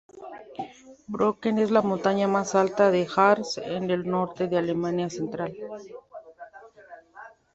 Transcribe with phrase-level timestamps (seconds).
[1.07, 5.55] Brocken es la montaña más alta de Harz en el norte de Alemania central.